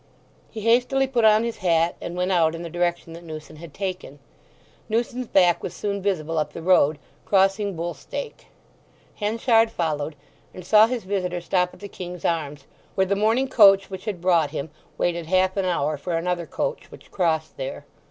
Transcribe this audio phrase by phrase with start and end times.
[0.49, 3.71] He hastily put on his hat, and went out in the direction that Newson had
[3.71, 4.17] taken.
[4.89, 8.47] Newson's back was soon visible up the road, crossing Bull stake.
[9.17, 10.15] Henchard followed,
[10.55, 14.21] and saw his visitor stop at the King's Arms, where the morning coach which had
[14.21, 17.85] brought him waited half an hour for another coach which crossed there.